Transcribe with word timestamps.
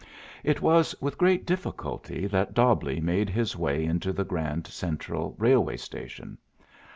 It 0.43 0.61
was 0.63 0.95
with 0.99 1.19
great 1.19 1.45
difficulty 1.45 2.25
that 2.25 2.55
Dobbleigh 2.55 3.01
made 3.03 3.29
his 3.29 3.55
way 3.55 3.85
into 3.85 4.11
the 4.11 4.23
Grand 4.25 4.65
Central 4.65 5.35
Railway 5.37 5.77
Station. 5.77 6.39